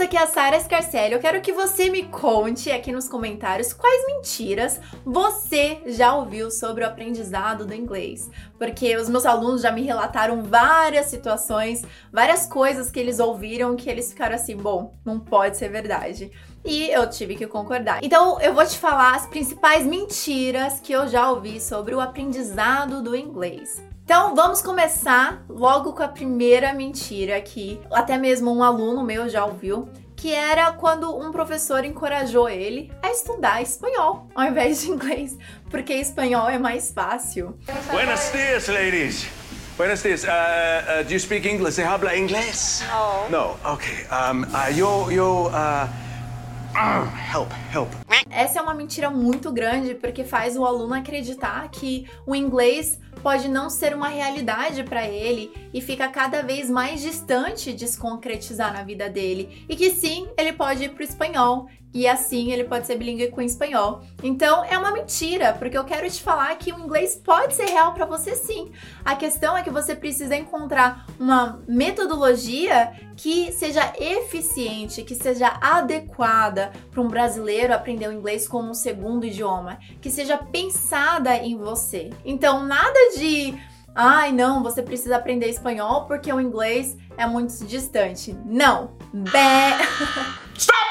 [0.00, 1.12] essa aqui é a Sara Scarcelli.
[1.12, 6.82] Eu quero que você me conte aqui nos comentários quais mentiras você já ouviu sobre
[6.82, 8.30] o aprendizado do inglês.
[8.56, 13.90] Porque os meus alunos já me relataram várias situações, várias coisas que eles ouviram que
[13.90, 16.32] eles ficaram assim, bom, não pode ser verdade.
[16.64, 18.02] E eu tive que concordar.
[18.02, 23.02] Então eu vou te falar as principais mentiras que eu já ouvi sobre o aprendizado
[23.02, 23.89] do inglês.
[24.10, 27.80] Então vamos começar logo com a primeira mentira aqui.
[27.92, 33.10] Até mesmo um aluno meu já ouviu, que era quando um professor encorajou ele a
[33.12, 35.38] estudar espanhol ao invés de inglês,
[35.70, 37.56] porque espanhol é mais fácil.
[37.92, 39.28] Buenos dias, ladies.
[39.76, 40.24] Buenos dias.
[40.24, 41.76] Uh, uh, do you speak English?
[41.76, 42.82] Você habla inglês?
[43.30, 43.38] No.
[43.38, 43.74] No.
[43.74, 44.06] Okay.
[44.10, 45.88] Um, uh, yo, yo, uh,
[46.74, 47.88] help, help.
[48.30, 53.48] Essa é uma mentira muito grande porque faz o aluno acreditar que o inglês pode
[53.48, 58.72] não ser uma realidade para ele e fica cada vez mais distante de se concretizar
[58.72, 59.64] na vida dele.
[59.68, 63.28] E que sim, ele pode ir para o espanhol e assim ele pode ser bilíngue
[63.28, 64.02] com espanhol.
[64.22, 67.92] Então é uma mentira, porque eu quero te falar que o inglês pode ser real
[67.92, 68.70] para você sim.
[69.04, 76.72] A questão é que você precisa encontrar uma metodologia que seja eficiente, que seja adequada
[76.90, 82.10] para um brasileiro aprender o inglês como um segundo idioma, que seja pensada em você.
[82.24, 83.58] Então nada de
[83.94, 88.36] ai não, você precisa aprender espanhol porque o inglês é muito distante.
[88.46, 88.92] Não.
[89.12, 89.76] Bé.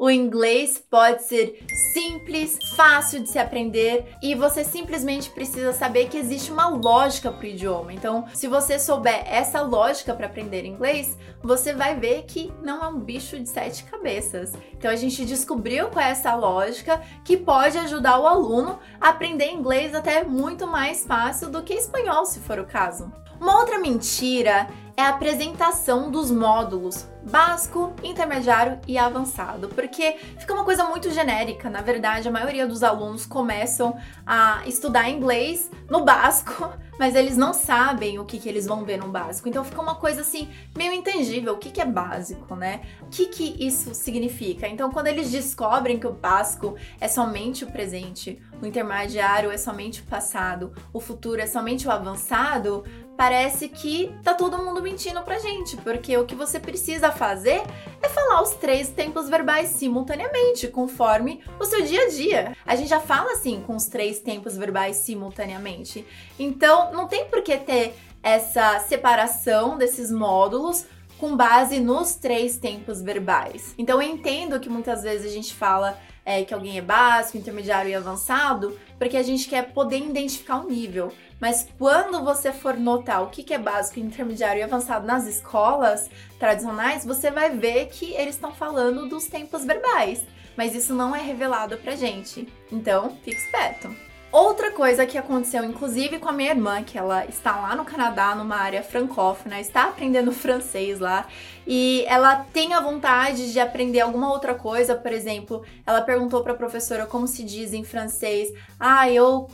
[0.00, 1.62] O inglês pode ser
[1.92, 7.44] simples, fácil de se aprender e você simplesmente precisa saber que existe uma lógica para
[7.44, 7.92] o idioma.
[7.92, 12.88] Então, se você souber essa lógica para aprender inglês, você vai ver que não é
[12.88, 14.52] um bicho de sete cabeças.
[14.72, 19.52] Então, a gente descobriu com é essa lógica que pode ajudar o aluno a aprender
[19.52, 23.12] inglês até muito mais fácil do que espanhol, se for o caso.
[23.40, 30.62] Uma outra mentira é a apresentação dos módulos básico, intermediário e avançado, porque fica uma
[30.62, 31.70] coisa muito genérica.
[31.70, 33.96] Na verdade, a maioria dos alunos começam
[34.26, 38.98] a estudar inglês no básico, mas eles não sabem o que, que eles vão ver
[38.98, 39.48] no básico.
[39.48, 41.54] Então fica uma coisa assim meio intangível.
[41.54, 42.82] O que, que é básico, né?
[43.00, 44.68] O que, que isso significa?
[44.68, 50.02] Então, quando eles descobrem que o básico é somente o presente, o intermediário é somente
[50.02, 52.84] o passado, o futuro é somente o avançado,
[53.20, 57.62] parece que tá todo mundo mentindo pra gente, porque o que você precisa fazer
[58.00, 62.56] é falar os três tempos verbais simultaneamente, conforme o seu dia a dia.
[62.64, 66.02] A gente já fala assim com os três tempos verbais simultaneamente.
[66.38, 70.86] Então, não tem por que ter essa separação desses módulos
[71.18, 73.74] com base nos três tempos verbais.
[73.76, 77.90] Então, eu entendo que muitas vezes a gente fala é, que alguém é básico, intermediário
[77.90, 81.12] e avançado, porque a gente quer poder identificar o um nível.
[81.38, 86.08] Mas quando você for notar o que é básico, intermediário e avançado nas escolas
[86.38, 90.24] tradicionais, você vai ver que eles estão falando dos tempos verbais.
[90.56, 92.46] Mas isso não é revelado pra gente.
[92.70, 94.09] Então, fique esperto.
[94.32, 98.32] Outra coisa que aconteceu, inclusive com a minha irmã, que ela está lá no Canadá,
[98.32, 101.26] numa área francófona, está aprendendo francês lá,
[101.66, 106.52] e ela tem a vontade de aprender alguma outra coisa, por exemplo, ela perguntou para
[106.52, 109.48] a professora como se diz em francês: "Ah, eu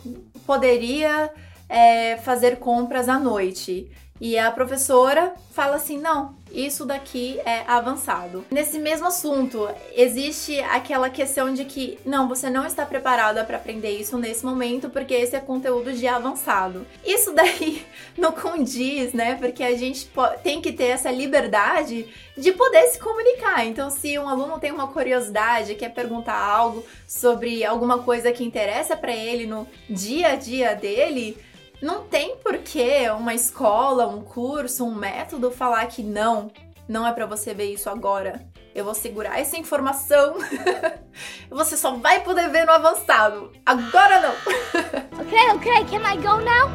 [0.47, 1.31] poderia
[1.69, 3.91] é, fazer compras à noite.
[4.21, 8.45] E a professora fala assim: não, isso daqui é avançado.
[8.51, 13.91] Nesse mesmo assunto, existe aquela questão de que não, você não está preparada para aprender
[13.91, 16.87] isso nesse momento, porque esse é conteúdo de avançado.
[17.05, 17.85] Isso daí
[18.17, 19.35] não condiz, né?
[19.37, 20.11] Porque a gente
[20.43, 22.07] tem que ter essa liberdade
[22.37, 23.67] de poder se comunicar.
[23.67, 28.97] Então, se um aluno tem uma curiosidade, quer perguntar algo sobre alguma coisa que interessa
[28.97, 31.37] para ele no dia a dia dele,
[31.87, 36.51] não tem porquê uma escola, um curso, um método falar que não,
[36.89, 38.45] não é para você ver isso agora.
[38.75, 40.35] Eu vou segurar essa informação.
[41.49, 43.53] você só vai poder ver no avançado.
[43.65, 44.33] Agora não.
[45.23, 46.71] ok, ok, can I go now?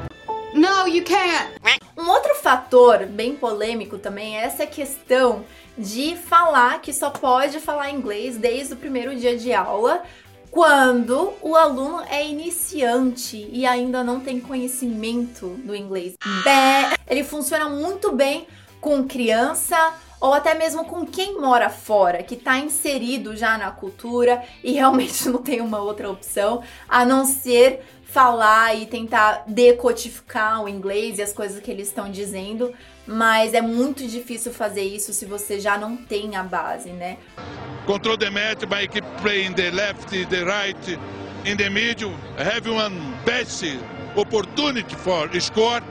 [0.54, 1.60] No, you can't.
[1.98, 5.46] Um outro fator bem polêmico também é essa questão
[5.78, 10.04] de falar que só pode falar inglês desde o primeiro dia de aula,
[10.52, 16.16] quando o aluno é iniciante e ainda não tem conhecimento do inglês.
[17.08, 18.46] Ele funciona muito bem
[18.82, 24.44] com criança ou até mesmo com quem mora fora, que está inserido já na cultura
[24.64, 30.68] e realmente não tem uma outra opção a não ser falar e tentar decodificar o
[30.68, 32.74] inglês e as coisas que eles estão dizendo,
[33.12, 37.18] mas é muito difícil fazer isso se você já não tem a base, né?
[37.86, 41.00] Control the match by keep playing the left, the right,
[41.46, 43.64] in the middle, have one best
[44.16, 45.84] opportunity for score.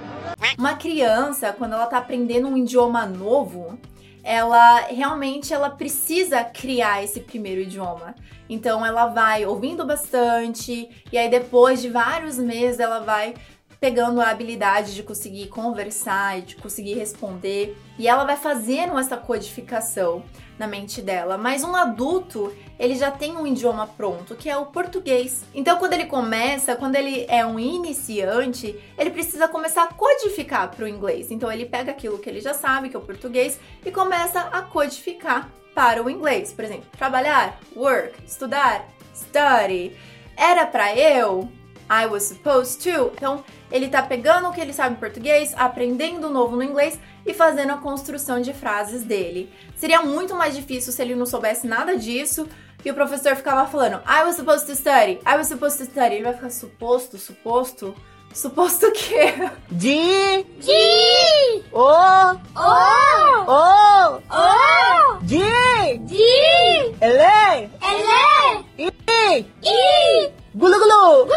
[0.58, 3.78] Uma criança, quando ela tá aprendendo um idioma novo,
[4.22, 8.14] ela realmente ela precisa criar esse primeiro idioma.
[8.48, 13.34] Então ela vai ouvindo bastante e aí depois de vários meses ela vai
[13.80, 19.16] pegando a habilidade de conseguir conversar e de conseguir responder, e ela vai fazendo essa
[19.16, 20.22] codificação
[20.58, 21.38] na mente dela.
[21.38, 25.44] Mas um adulto, ele já tem um idioma pronto, que é o português.
[25.54, 30.84] Então, quando ele começa, quando ele é um iniciante, ele precisa começar a codificar para
[30.84, 31.30] o inglês.
[31.30, 34.60] Então, ele pega aquilo que ele já sabe, que é o português, e começa a
[34.60, 36.52] codificar para o inglês.
[36.52, 39.96] Por exemplo, trabalhar, work, estudar, study.
[40.36, 41.50] Era para eu,
[41.90, 43.10] I was supposed to.
[43.16, 47.34] Então, ele tá pegando o que ele sabe em português, aprendendo novo no inglês e
[47.34, 49.52] fazendo a construção de frases dele.
[49.74, 52.48] Seria muito mais difícil se ele não soubesse nada disso
[52.84, 56.14] e o professor ficava falando I was supposed to study, I was supposed to study.
[56.14, 57.94] Ele vai ficar suposto, suposto,
[58.32, 59.34] suposto o quê?
[59.70, 62.80] De, D o, O?
[63.46, 65.18] O, O?
[65.22, 66.16] De, D
[67.00, 71.28] ele, L i, E gulu gulu.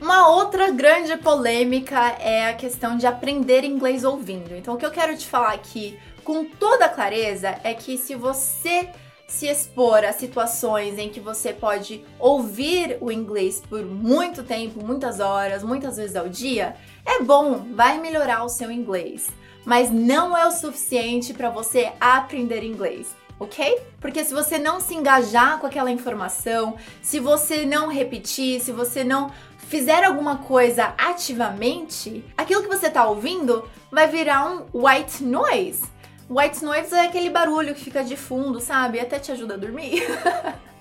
[0.00, 4.54] Uma outra grande polêmica é a questão de aprender inglês ouvindo.
[4.54, 8.88] Então, o que eu quero te falar aqui com toda clareza é que se você
[9.26, 15.18] se expor a situações em que você pode ouvir o inglês por muito tempo, muitas
[15.18, 19.26] horas, muitas vezes ao dia, é bom, vai melhorar o seu inglês,
[19.64, 23.16] mas não é o suficiente para você aprender inglês.
[23.40, 23.80] Ok?
[24.00, 29.04] Porque se você não se engajar com aquela informação, se você não repetir, se você
[29.04, 29.30] não
[29.68, 33.62] fizer alguma coisa ativamente, aquilo que você tá ouvindo
[33.92, 35.82] vai virar um white noise.
[36.28, 38.98] White noise é aquele barulho que fica de fundo, sabe?
[38.98, 40.02] Até te ajuda a dormir.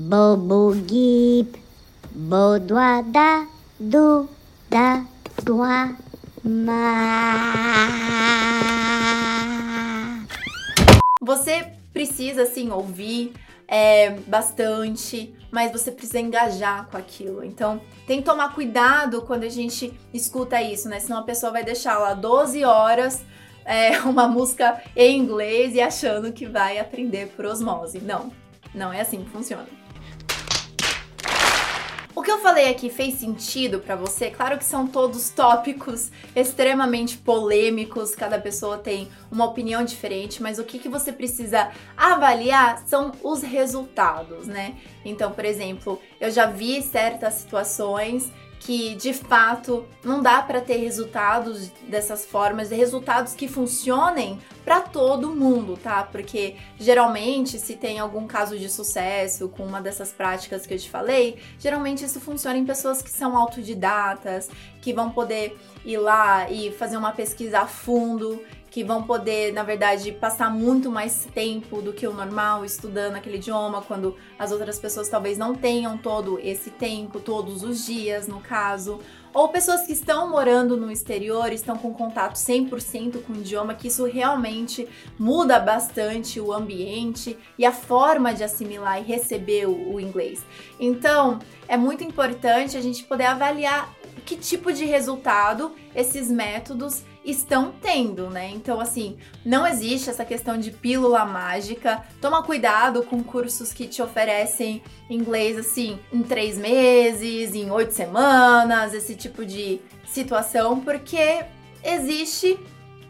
[3.79, 4.27] Do,
[4.69, 5.03] da,
[5.43, 5.95] doa,
[6.43, 7.33] ma.
[11.21, 13.33] Você precisa, assim, ouvir
[13.67, 17.43] é, bastante, mas você precisa engajar com aquilo.
[17.43, 20.99] Então, tem que tomar cuidado quando a gente escuta isso, né?
[20.99, 23.21] Senão a pessoa vai deixar lá 12 horas
[23.65, 27.99] é, uma música em inglês e achando que vai aprender por osmose.
[27.99, 28.31] Não,
[28.73, 29.67] não é assim que funciona.
[32.27, 34.29] Que eu falei aqui fez sentido para você?
[34.29, 40.65] Claro que são todos tópicos extremamente polêmicos, cada pessoa tem uma opinião diferente, mas o
[40.65, 44.75] que, que você precisa avaliar são os resultados, né?
[45.05, 50.77] Então, por exemplo, eu já vi certas situações que de fato não dá para ter
[50.77, 56.03] resultados dessas formas, resultados que funcionem para todo mundo, tá?
[56.03, 60.89] Porque geralmente, se tem algum caso de sucesso com uma dessas práticas que eu te
[60.89, 64.49] falei, geralmente isso funciona em pessoas que são autodidatas,
[64.81, 69.63] que vão poder ir lá e fazer uma pesquisa a fundo que vão poder, na
[69.63, 74.77] verdade, passar muito mais tempo do que o normal estudando aquele idioma, quando as outras
[74.77, 78.99] pessoas talvez não tenham todo esse tempo, todos os dias, no caso.
[79.33, 83.87] Ou pessoas que estão morando no exterior, estão com contato 100% com o idioma, que
[83.87, 84.87] isso realmente
[85.19, 90.43] muda bastante o ambiente e a forma de assimilar e receber o, inglês.
[90.79, 93.93] Então, é muito importante a gente poder avaliar
[94.25, 98.49] que tipo de resultado esses métodos estão tendo, né?
[98.49, 102.03] Então, assim, não existe essa questão de pílula mágica.
[102.21, 108.93] Toma cuidado com cursos que te oferecem inglês, assim, em três meses, em oito semanas,
[108.93, 111.43] esse tipo de situação, porque
[111.83, 112.57] existe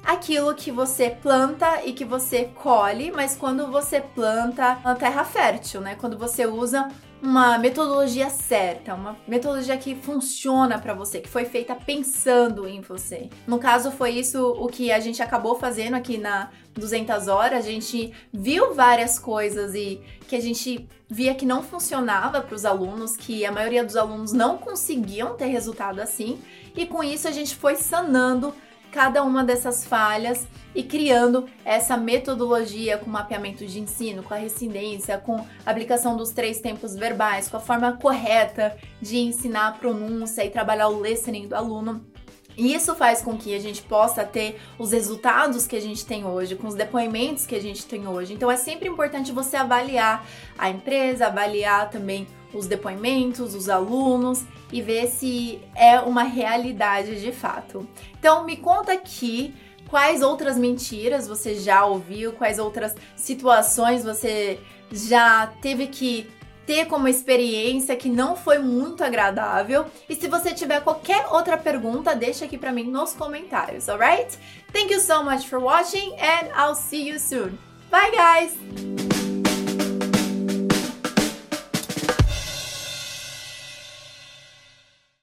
[0.04, 5.82] aquilo que você planta e que você colhe, mas quando você planta na terra fértil,
[5.82, 5.96] né?
[5.96, 6.88] Quando você usa
[7.22, 13.30] uma metodologia certa, uma metodologia que funciona para você, que foi feita pensando em você.
[13.46, 17.66] No caso, foi isso o que a gente acabou fazendo aqui na 200 horas.
[17.66, 22.66] A gente viu várias coisas e que a gente via que não funcionava para os
[22.66, 26.40] alunos, que a maioria dos alunos não conseguiam ter resultado assim,
[26.76, 28.54] e com isso a gente foi sanando
[28.98, 35.20] cada uma dessas falhas e criando essa metodologia com mapeamento de ensino, com a rescindência,
[35.20, 40.44] com a aplicação dos três tempos verbais, com a forma correta de ensinar a pronúncia
[40.44, 42.04] e trabalhar o listening do aluno.
[42.58, 46.26] E isso faz com que a gente possa ter os resultados que a gente tem
[46.26, 48.34] hoje, com os depoimentos que a gente tem hoje.
[48.34, 50.26] Então é sempre importante você avaliar
[50.58, 57.32] a empresa, avaliar também os depoimentos, os alunos e ver se é uma realidade de
[57.32, 57.88] fato.
[58.20, 59.54] Então me conta aqui
[59.90, 64.60] quais outras mentiras você já ouviu, quais outras situações você
[64.92, 66.30] já teve que
[66.66, 69.86] ter como experiência que não foi muito agradável.
[70.10, 74.38] E se você tiver qualquer outra pergunta, deixa aqui pra mim nos comentários, alright?
[74.74, 77.58] Thank you so much for watching and I'll see you soon.
[77.90, 79.07] Bye guys!